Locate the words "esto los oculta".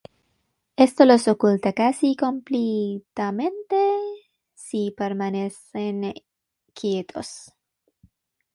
0.77-1.73